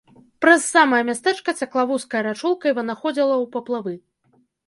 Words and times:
Праз 0.43 0.61
самае 0.75 1.01
мястэчка 1.09 1.53
цякла 1.65 1.83
вузкая 1.91 2.21
рачулка 2.29 2.65
і 2.71 2.75
вынаходзіла 2.79 3.35
ў 3.35 3.45
паплавы. 3.57 3.93